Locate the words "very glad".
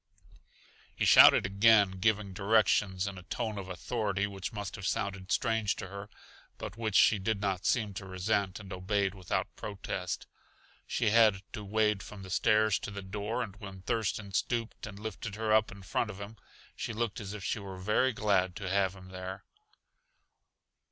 17.77-18.55